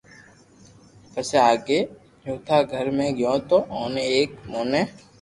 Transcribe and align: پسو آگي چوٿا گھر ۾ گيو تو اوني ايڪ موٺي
پسو 1.11 1.37
آگي 1.51 1.79
چوٿا 2.23 2.57
گھر 2.71 2.85
۾ 2.97 3.07
گيو 3.17 3.33
تو 3.49 3.57
اوني 3.75 4.03
ايڪ 4.13 4.29
موٺي 4.51 4.81